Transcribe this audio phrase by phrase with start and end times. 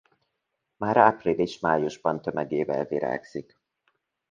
[0.77, 3.59] Már április-májusban tömegével virágzik.